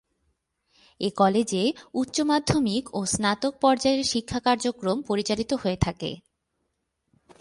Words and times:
এ 1.01 1.09
কলেজে 1.15 1.63
উচ্চমাধ্যমিক 1.93 2.83
ও 2.93 2.99
স্নাতক 3.05 3.53
পর্যায়ের 3.61 4.03
শিক্ষা 4.03 4.39
কার্যক্রম 4.39 4.97
পরিচালিত 5.01 5.51
হয়ে 5.53 5.79
থাকে। 5.81 6.11